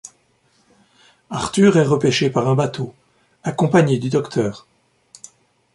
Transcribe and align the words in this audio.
Arthur 1.29 1.77
est 1.77 1.83
repêché 1.83 2.31
par 2.31 2.47
un 2.49 2.55
bateau, 2.55 2.95
accompagné 3.43 3.99
du 3.99 4.09
Dr. 4.09 4.65